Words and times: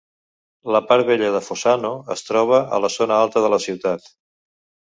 La 0.75 0.79
part 0.91 1.05
vella 1.09 1.29
de 1.35 1.41
Fossano 1.49 1.93
es 2.15 2.25
troba 2.31 2.63
a 2.79 2.81
la 2.87 2.93
zona 2.97 3.21
alta 3.27 3.45
de 3.47 3.53
la 3.57 3.61
ciutat. 3.67 4.11